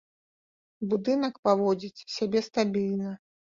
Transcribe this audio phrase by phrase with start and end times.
[0.93, 3.17] Будынак паводзіць сябе стабільна.